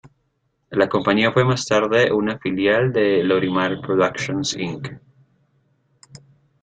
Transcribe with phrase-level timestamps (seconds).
[0.71, 4.93] La compañía fue más tarde una filial de Lorimar Productions Inc.